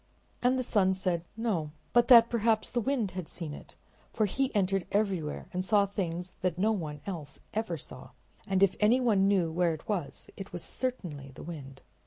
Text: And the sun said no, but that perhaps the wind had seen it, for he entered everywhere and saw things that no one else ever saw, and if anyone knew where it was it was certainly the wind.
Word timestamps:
And 0.41 0.57
the 0.57 0.63
sun 0.63 0.95
said 0.95 1.25
no, 1.37 1.69
but 1.93 2.07
that 2.07 2.27
perhaps 2.27 2.71
the 2.71 2.81
wind 2.81 3.11
had 3.11 3.27
seen 3.27 3.53
it, 3.53 3.75
for 4.11 4.25
he 4.25 4.51
entered 4.55 4.87
everywhere 4.91 5.45
and 5.53 5.63
saw 5.63 5.85
things 5.85 6.33
that 6.41 6.57
no 6.57 6.71
one 6.71 7.01
else 7.05 7.39
ever 7.53 7.77
saw, 7.77 8.09
and 8.47 8.63
if 8.63 8.75
anyone 8.79 9.27
knew 9.27 9.51
where 9.51 9.75
it 9.75 9.87
was 9.87 10.27
it 10.35 10.51
was 10.51 10.63
certainly 10.63 11.33
the 11.35 11.43
wind. 11.43 11.83